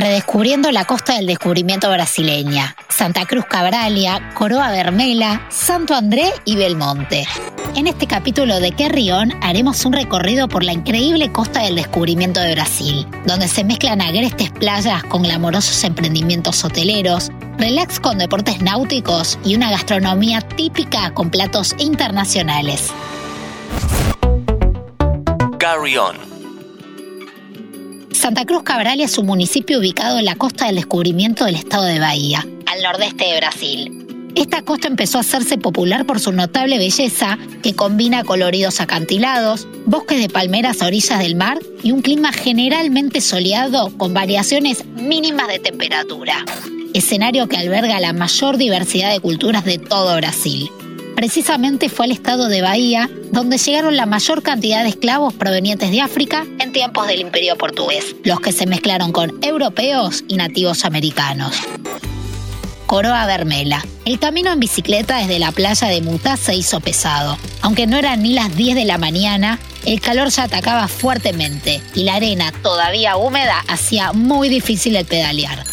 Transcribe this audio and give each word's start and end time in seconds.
redescubriendo 0.00 0.72
la 0.72 0.86
costa 0.86 1.16
del 1.16 1.26
descubrimiento 1.26 1.90
brasileña, 1.90 2.74
Santa 2.88 3.26
Cruz 3.26 3.44
Cabralia, 3.44 4.32
Coroa 4.34 4.70
Vermela, 4.70 5.46
Santo 5.50 5.94
André 5.94 6.32
y 6.46 6.56
Belmonte. 6.56 7.26
En 7.76 7.86
este 7.86 8.06
capítulo 8.06 8.60
de 8.60 8.72
Querrión 8.72 9.34
haremos 9.42 9.84
un 9.84 9.92
recorrido 9.92 10.48
por 10.48 10.64
la 10.64 10.72
increíble 10.72 11.30
costa 11.30 11.60
del 11.60 11.76
descubrimiento 11.76 12.40
de 12.40 12.54
Brasil, 12.54 13.06
donde 13.26 13.46
se 13.46 13.62
mezclan 13.62 14.00
agrestes 14.00 14.50
playas 14.50 15.04
con 15.04 15.22
glamorosos 15.22 15.84
emprendimientos 15.84 16.64
hoteleros, 16.64 17.30
relax 17.58 18.00
con 18.00 18.16
deportes 18.16 18.62
náuticos 18.62 19.38
y 19.44 19.54
una 19.54 19.70
gastronomía 19.70 20.40
típica 20.40 21.12
con 21.12 21.30
platos 21.30 21.74
internacionales. 21.78 22.90
Carry 25.58 25.94
Santa 28.20 28.44
Cruz 28.44 28.64
Cabral 28.64 29.00
es 29.00 29.16
un 29.16 29.24
municipio 29.24 29.78
ubicado 29.78 30.18
en 30.18 30.26
la 30.26 30.34
costa 30.34 30.66
del 30.66 30.74
descubrimiento 30.74 31.46
del 31.46 31.54
estado 31.54 31.84
de 31.84 31.98
Bahía, 31.98 32.46
al 32.66 32.82
nordeste 32.82 33.24
de 33.24 33.36
Brasil. 33.38 34.30
Esta 34.34 34.60
costa 34.60 34.88
empezó 34.88 35.16
a 35.16 35.22
hacerse 35.22 35.56
popular 35.56 36.04
por 36.04 36.20
su 36.20 36.30
notable 36.30 36.76
belleza, 36.76 37.38
que 37.62 37.74
combina 37.74 38.22
coloridos 38.22 38.82
acantilados, 38.82 39.66
bosques 39.86 40.20
de 40.20 40.28
palmeras 40.28 40.82
a 40.82 40.88
orillas 40.88 41.18
del 41.18 41.34
mar 41.34 41.60
y 41.82 41.92
un 41.92 42.02
clima 42.02 42.30
generalmente 42.30 43.22
soleado 43.22 43.90
con 43.96 44.12
variaciones 44.12 44.84
mínimas 44.84 45.48
de 45.48 45.58
temperatura. 45.58 46.44
Escenario 46.92 47.48
que 47.48 47.56
alberga 47.56 48.00
la 48.00 48.12
mayor 48.12 48.58
diversidad 48.58 49.12
de 49.12 49.20
culturas 49.20 49.64
de 49.64 49.78
todo 49.78 50.14
Brasil 50.16 50.70
precisamente 51.20 51.90
fue 51.90 52.06
al 52.06 52.12
estado 52.12 52.48
de 52.48 52.62
Bahía 52.62 53.10
donde 53.30 53.58
llegaron 53.58 53.94
la 53.94 54.06
mayor 54.06 54.42
cantidad 54.42 54.82
de 54.82 54.88
esclavos 54.88 55.34
provenientes 55.34 55.90
de 55.90 56.00
África 56.00 56.46
en 56.58 56.72
tiempos 56.72 57.06
del 57.08 57.20
Imperio 57.20 57.58
Portugués, 57.58 58.16
los 58.24 58.40
que 58.40 58.52
se 58.52 58.64
mezclaron 58.64 59.12
con 59.12 59.38
europeos 59.42 60.24
y 60.28 60.36
nativos 60.36 60.86
americanos. 60.86 61.54
Coroa 62.86 63.26
Vermela. 63.26 63.84
El 64.06 64.18
camino 64.18 64.50
en 64.50 64.60
bicicleta 64.60 65.18
desde 65.18 65.38
la 65.38 65.52
playa 65.52 65.88
de 65.88 66.00
Mutá 66.00 66.38
se 66.38 66.54
hizo 66.54 66.80
pesado. 66.80 67.36
Aunque 67.60 67.86
no 67.86 67.98
eran 67.98 68.22
ni 68.22 68.32
las 68.32 68.56
10 68.56 68.74
de 68.74 68.86
la 68.86 68.96
mañana, 68.96 69.58
el 69.84 70.00
calor 70.00 70.30
ya 70.30 70.44
atacaba 70.44 70.88
fuertemente 70.88 71.82
y 71.94 72.04
la 72.04 72.14
arena, 72.14 72.50
todavía 72.62 73.18
húmeda, 73.18 73.62
hacía 73.68 74.14
muy 74.14 74.48
difícil 74.48 74.96
el 74.96 75.04
pedalear. 75.04 75.66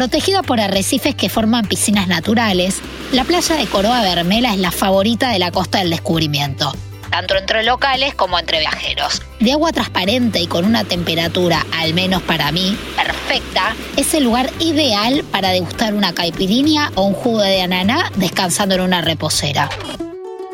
Protegida 0.00 0.42
por 0.42 0.58
arrecifes 0.62 1.14
que 1.14 1.28
forman 1.28 1.66
piscinas 1.66 2.08
naturales, 2.08 2.80
la 3.12 3.24
playa 3.24 3.56
de 3.56 3.66
Coroa 3.66 4.00
Vermela 4.00 4.54
es 4.54 4.58
la 4.58 4.70
favorita 4.70 5.28
de 5.28 5.38
la 5.38 5.50
costa 5.50 5.80
del 5.80 5.90
descubrimiento, 5.90 6.72
tanto 7.10 7.36
entre 7.36 7.64
locales 7.64 8.14
como 8.14 8.38
entre 8.38 8.60
viajeros. 8.60 9.20
De 9.40 9.52
agua 9.52 9.72
transparente 9.72 10.40
y 10.40 10.46
con 10.46 10.64
una 10.64 10.84
temperatura, 10.84 11.66
al 11.78 11.92
menos 11.92 12.22
para 12.22 12.50
mí, 12.50 12.78
perfecta, 12.96 13.76
es 13.98 14.14
el 14.14 14.24
lugar 14.24 14.50
ideal 14.58 15.22
para 15.30 15.50
degustar 15.50 15.92
una 15.92 16.14
caipirinha 16.14 16.92
o 16.94 17.02
un 17.02 17.12
jugo 17.12 17.42
de 17.42 17.60
ananá 17.60 18.10
descansando 18.16 18.76
en 18.76 18.80
una 18.80 19.02
reposera. 19.02 19.68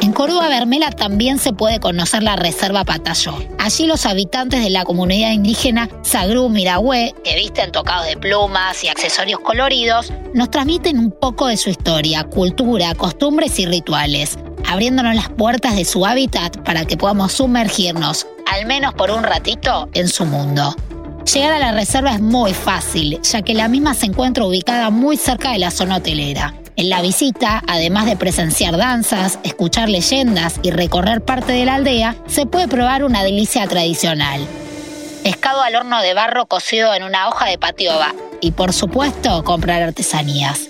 En 0.07 0.13
Córdoba 0.13 0.49
Vermela 0.49 0.93
también 0.93 1.41
se 1.41 1.53
puede 1.53 1.81
conocer 1.81 2.23
la 2.23 2.37
Reserva 2.37 2.85
Patayó. 2.85 3.35
Allí 3.59 3.87
los 3.87 4.07
habitantes 4.07 4.63
de 4.63 4.71
la 4.71 4.85
comunidad 4.85 5.33
indígena 5.33 5.89
Sagrú 6.03 6.49
Miragüe, 6.49 7.13
que 7.25 7.35
visten 7.35 7.73
tocados 7.73 8.07
de 8.07 8.17
plumas 8.17 8.85
y 8.85 8.89
accesorios 8.89 9.41
coloridos, 9.41 10.13
nos 10.33 10.49
transmiten 10.53 11.01
un 11.01 11.11
poco 11.11 11.49
de 11.49 11.57
su 11.57 11.71
historia, 11.71 12.23
cultura, 12.23 12.95
costumbres 12.95 13.59
y 13.59 13.67
rituales, 13.67 14.39
abriéndonos 14.65 15.17
las 15.17 15.29
puertas 15.31 15.75
de 15.75 15.85
su 15.85 16.07
hábitat 16.07 16.57
para 16.59 16.85
que 16.85 16.97
podamos 16.97 17.33
sumergirnos, 17.33 18.29
al 18.47 18.65
menos 18.65 18.95
por 18.95 19.11
un 19.11 19.25
ratito, 19.25 19.89
en 19.93 20.07
su 20.07 20.25
mundo. 20.25 20.73
Llegar 21.35 21.53
a 21.53 21.59
la 21.59 21.73
reserva 21.73 22.13
es 22.13 22.21
muy 22.21 22.55
fácil, 22.55 23.21
ya 23.23 23.43
que 23.43 23.55
la 23.55 23.67
misma 23.67 23.93
se 23.93 24.07
encuentra 24.07 24.47
ubicada 24.47 24.91
muy 24.91 25.17
cerca 25.17 25.51
de 25.51 25.59
la 25.59 25.73
zona 25.73 25.97
hotelera. 25.97 26.55
En 26.77 26.91
la 26.91 27.01
visita, 27.01 27.63
además 27.67 28.05
de 28.05 28.17
presenciar 28.17 28.77
danzas, 28.77 29.39
escuchar 29.45 29.89
leyendas 29.89 30.61
y 30.63 30.71
recorrer 30.71 31.25
parte 31.25 31.53
de 31.53 31.65
la 31.65 31.77
aldea, 31.77 32.17
se 32.27 32.45
puede 32.45 32.69
probar 32.69 33.03
una 33.03 33.25
delicia 33.25 33.67
tradicional. 33.67 34.47
Pescado 35.23 35.63
al 35.63 35.75
horno 35.75 36.03
de 36.03 36.13
barro 36.13 36.45
cocido 36.45 36.93
en 36.93 37.03
una 37.03 37.29
hoja 37.29 37.47
de 37.47 37.57
patioba 37.57 38.15
y 38.43 38.51
por 38.51 38.75
supuesto 38.75 39.43
comprar 39.43 39.83
artesanías. 39.83 40.69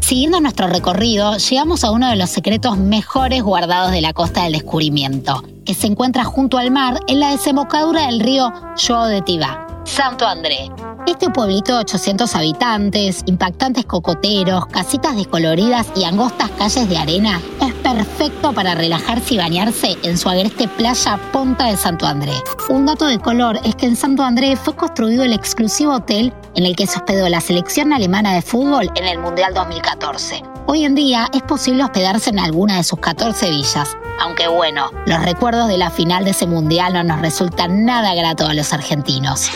Siguiendo 0.00 0.40
nuestro 0.40 0.66
recorrido, 0.66 1.36
llegamos 1.36 1.84
a 1.84 1.90
uno 1.90 2.08
de 2.08 2.16
los 2.16 2.30
secretos 2.30 2.78
mejores 2.78 3.42
guardados 3.42 3.92
de 3.92 4.00
la 4.00 4.14
costa 4.14 4.44
del 4.44 4.54
descubrimiento, 4.54 5.44
que 5.66 5.74
se 5.74 5.88
encuentra 5.88 6.24
junto 6.24 6.56
al 6.56 6.70
mar 6.70 7.00
en 7.06 7.20
la 7.20 7.32
desembocadura 7.32 8.06
del 8.06 8.20
río 8.20 8.50
Joao 8.82 9.06
de 9.06 9.20
Tibá, 9.20 9.82
Santo 9.84 10.26
André, 10.26 10.70
este 11.10 11.30
pueblito 11.30 11.72
de 11.72 11.80
800 11.80 12.34
habitantes, 12.34 13.22
impactantes 13.26 13.86
cocoteros, 13.86 14.66
casitas 14.66 15.16
descoloridas 15.16 15.86
y 15.96 16.04
angostas 16.04 16.50
calles 16.50 16.88
de 16.88 16.98
arena 16.98 17.40
es 17.62 17.72
perfecto 17.74 18.52
para 18.52 18.74
relajarse 18.74 19.34
y 19.34 19.38
bañarse 19.38 19.96
en 20.02 20.18
su 20.18 20.28
agreste 20.28 20.68
playa 20.68 21.18
Ponta 21.32 21.66
de 21.66 21.76
Santo 21.76 22.06
André. 22.06 22.34
Un 22.68 22.84
dato 22.84 23.06
de 23.06 23.18
color 23.18 23.58
es 23.64 23.74
que 23.74 23.86
en 23.86 23.96
Santo 23.96 24.22
André 24.22 24.54
fue 24.56 24.76
construido 24.76 25.24
el 25.24 25.32
exclusivo 25.32 25.94
hotel 25.94 26.32
en 26.54 26.66
el 26.66 26.76
que 26.76 26.86
se 26.86 26.98
hospedó 26.98 27.26
la 27.28 27.40
selección 27.40 27.92
alemana 27.92 28.34
de 28.34 28.42
fútbol 28.42 28.90
en 28.94 29.04
el 29.06 29.18
Mundial 29.18 29.54
2014. 29.54 30.42
Hoy 30.66 30.84
en 30.84 30.94
día 30.94 31.28
es 31.32 31.42
posible 31.42 31.84
hospedarse 31.84 32.30
en 32.30 32.38
alguna 32.38 32.76
de 32.76 32.84
sus 32.84 32.98
14 32.98 33.50
villas, 33.50 33.96
aunque 34.20 34.48
bueno, 34.48 34.90
los 35.06 35.24
recuerdos 35.24 35.68
de 35.68 35.78
la 35.78 35.90
final 35.90 36.24
de 36.24 36.32
ese 36.32 36.46
mundial 36.46 36.92
no 36.92 37.02
nos 37.02 37.20
resultan 37.22 37.86
nada 37.86 38.14
gratos 38.14 38.50
a 38.50 38.52
los 38.52 38.74
argentinos. 38.74 39.50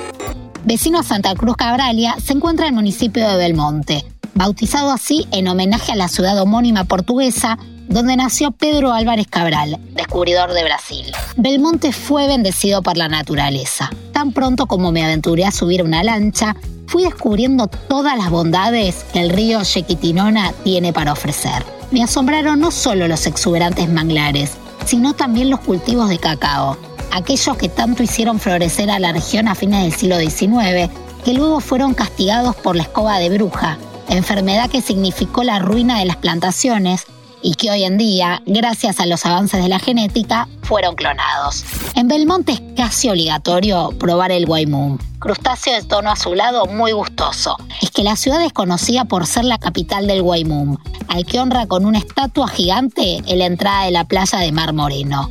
Vecino 0.64 1.00
a 1.00 1.02
Santa 1.02 1.34
Cruz 1.34 1.56
Cabralia, 1.56 2.14
se 2.24 2.34
encuentra 2.34 2.68
el 2.68 2.72
municipio 2.72 3.28
de 3.28 3.36
Belmonte, 3.36 4.04
bautizado 4.34 4.92
así 4.92 5.26
en 5.32 5.48
homenaje 5.48 5.90
a 5.90 5.96
la 5.96 6.06
ciudad 6.06 6.40
homónima 6.40 6.84
portuguesa 6.84 7.58
donde 7.88 8.16
nació 8.16 8.52
Pedro 8.52 8.92
Álvarez 8.92 9.26
Cabral, 9.28 9.78
descubridor 9.94 10.52
de 10.52 10.62
Brasil. 10.62 11.06
Belmonte 11.36 11.92
fue 11.92 12.28
bendecido 12.28 12.80
por 12.80 12.96
la 12.96 13.08
naturaleza. 13.08 13.90
Tan 14.12 14.32
pronto 14.32 14.66
como 14.66 14.92
me 14.92 15.04
aventuré 15.04 15.44
a 15.44 15.50
subir 15.50 15.82
una 15.82 16.04
lancha, 16.04 16.54
fui 16.86 17.02
descubriendo 17.02 17.66
todas 17.66 18.16
las 18.16 18.30
bondades 18.30 19.04
que 19.12 19.20
el 19.20 19.30
río 19.30 19.62
Yequitinona 19.62 20.52
tiene 20.62 20.92
para 20.92 21.12
ofrecer. 21.12 21.64
Me 21.90 22.04
asombraron 22.04 22.60
no 22.60 22.70
solo 22.70 23.08
los 23.08 23.26
exuberantes 23.26 23.90
manglares, 23.90 24.52
sino 24.86 25.12
también 25.14 25.50
los 25.50 25.60
cultivos 25.60 26.08
de 26.08 26.18
cacao, 26.18 26.78
aquellos 27.12 27.56
que 27.56 27.68
tanto 27.68 28.02
hicieron 28.02 28.40
florecer 28.40 28.90
a 28.90 28.98
la 28.98 29.12
región 29.12 29.46
a 29.46 29.54
fines 29.54 29.82
del 29.82 29.92
siglo 29.92 30.18
XIX, 30.18 30.90
que 31.24 31.34
luego 31.34 31.60
fueron 31.60 31.94
castigados 31.94 32.56
por 32.56 32.74
la 32.74 32.82
escoba 32.82 33.18
de 33.18 33.30
bruja, 33.30 33.78
enfermedad 34.08 34.70
que 34.70 34.80
significó 34.80 35.44
la 35.44 35.58
ruina 35.58 35.98
de 35.98 36.06
las 36.06 36.16
plantaciones 36.16 37.06
y 37.42 37.54
que 37.54 37.70
hoy 37.70 37.84
en 37.84 37.98
día, 37.98 38.42
gracias 38.46 39.00
a 39.00 39.06
los 39.06 39.26
avances 39.26 39.62
de 39.62 39.68
la 39.68 39.78
genética, 39.78 40.48
fueron 40.62 40.94
clonados. 40.94 41.64
En 41.96 42.08
Belmonte 42.08 42.52
es 42.52 42.62
casi 42.76 43.08
obligatorio 43.08 43.90
probar 43.98 44.30
el 44.30 44.46
guaymum, 44.46 44.98
crustáceo 45.18 45.74
de 45.74 45.82
tono 45.82 46.10
azulado 46.10 46.66
muy 46.66 46.92
gustoso. 46.92 47.56
Es 47.80 47.90
que 47.90 48.04
la 48.04 48.16
ciudad 48.16 48.42
es 48.44 48.52
conocida 48.52 49.04
por 49.04 49.26
ser 49.26 49.44
la 49.44 49.58
capital 49.58 50.06
del 50.06 50.22
guaymum, 50.22 50.76
al 51.08 51.26
que 51.26 51.40
honra 51.40 51.66
con 51.66 51.84
una 51.84 51.98
estatua 51.98 52.48
gigante 52.48 53.22
la 53.26 53.46
entrada 53.46 53.84
de 53.84 53.90
la 53.90 54.04
playa 54.04 54.38
de 54.38 54.52
Mar 54.52 54.72
Moreno. 54.72 55.30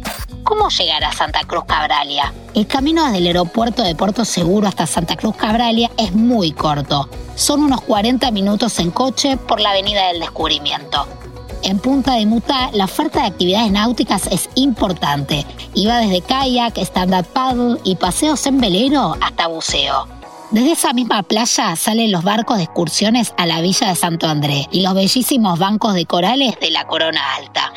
¿Cómo 0.72 0.84
llegar 0.84 1.04
a 1.04 1.12
Santa 1.12 1.44
Cruz 1.44 1.66
Cabralia? 1.66 2.34
El 2.54 2.66
camino 2.66 3.04
desde 3.04 3.18
el 3.18 3.28
aeropuerto 3.28 3.84
de 3.84 3.94
Puerto 3.94 4.24
Seguro 4.24 4.68
hasta 4.68 4.88
Santa 4.88 5.18
Cruz 5.18 5.36
Cabralia 5.36 5.92
es 5.98 6.14
muy 6.14 6.52
corto. 6.52 7.10
Son 7.36 7.64
unos 7.64 7.82
40 7.82 8.32
minutos 8.32 8.80
en 8.80 8.92
coche 8.92 9.36
por 9.36 9.60
la 9.60 9.72
Avenida 9.72 10.08
del 10.08 10.22
Descubrimiento. 10.22 11.08
En 11.64 11.80
Punta 11.80 12.14
de 12.14 12.26
Mutá, 12.26 12.70
la 12.72 12.86
oferta 12.86 13.22
de 13.22 13.28
actividades 13.28 13.72
náuticas 13.72 14.28
es 14.28 14.50
importante 14.56 15.46
y 15.74 15.88
va 15.88 15.98
desde 15.98 16.22
kayak, 16.22 16.78
stand-up 16.78 17.26
paddle 17.34 17.78
y 17.84 17.96
paseos 17.96 18.46
en 18.46 18.62
velero 18.62 19.18
hasta 19.20 19.48
buceo. 19.48 20.08
Desde 20.52 20.72
esa 20.72 20.94
misma 20.94 21.24
playa 21.24 21.76
salen 21.76 22.12
los 22.12 22.24
barcos 22.24 22.58
de 22.58 22.64
excursiones 22.64 23.34
a 23.38 23.46
la 23.46 23.62
villa 23.62 23.90
de 23.90 23.96
Santo 23.96 24.28
André 24.28 24.68
y 24.72 24.82
los 24.82 24.94
bellísimos 24.94 25.60
bancos 25.60 25.96
de 25.96 26.06
corales 26.06 26.56
de 26.62 26.72
la 26.72 26.88
Corona 26.88 27.22
Alta. 27.36 27.74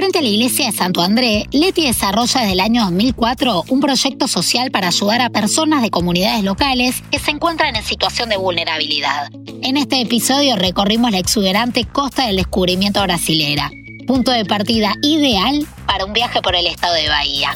Frente 0.00 0.20
a 0.20 0.22
la 0.22 0.28
iglesia 0.28 0.64
de 0.64 0.72
Santo 0.72 1.02
André, 1.02 1.46
Leti 1.52 1.84
desarrolla 1.84 2.40
desde 2.40 2.52
el 2.54 2.60
año 2.60 2.84
2004 2.84 3.64
un 3.68 3.80
proyecto 3.80 4.28
social 4.28 4.70
para 4.70 4.88
ayudar 4.88 5.20
a 5.20 5.28
personas 5.28 5.82
de 5.82 5.90
comunidades 5.90 6.42
locales 6.42 7.02
que 7.10 7.18
se 7.18 7.32
encuentran 7.32 7.76
en 7.76 7.84
situación 7.84 8.30
de 8.30 8.38
vulnerabilidad. 8.38 9.28
En 9.62 9.76
este 9.76 10.00
episodio 10.00 10.56
recorrimos 10.56 11.10
la 11.10 11.18
exuberante 11.18 11.84
costa 11.84 12.26
del 12.26 12.36
descubrimiento 12.36 13.02
brasilera, 13.02 13.70
punto 14.06 14.30
de 14.30 14.46
partida 14.46 14.94
ideal 15.02 15.66
para 15.86 16.06
un 16.06 16.14
viaje 16.14 16.40
por 16.40 16.56
el 16.56 16.66
estado 16.66 16.94
de 16.94 17.10
Bahía. 17.10 17.54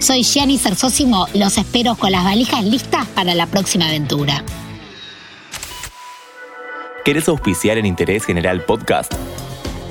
Soy 0.00 0.24
Gianni 0.24 0.58
Cersósimo, 0.58 1.28
los 1.34 1.56
espero 1.56 1.94
con 1.94 2.10
las 2.10 2.24
valijas 2.24 2.64
listas 2.64 3.06
para 3.06 3.36
la 3.36 3.46
próxima 3.46 3.86
aventura. 3.86 4.44
¿Querés 7.04 7.28
auspiciar 7.28 7.78
en 7.78 7.86
Interés 7.86 8.24
General 8.24 8.64
Podcast? 8.64 9.12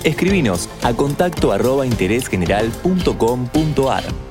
Escribinos 0.04 0.70
a 0.84 0.94
contacto 0.94 1.52
arroba 1.52 1.86
interésgeneral.com.ar. 1.86 4.31